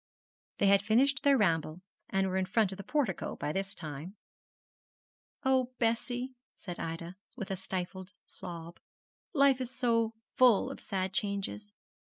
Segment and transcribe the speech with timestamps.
[0.57, 4.15] They had finished their ramble, and were in front of the portico by this time.
[5.43, 8.79] 'Oh, Bessie!' said Ida, with a stifled sob,
[9.31, 11.71] 'life is full of sad changes.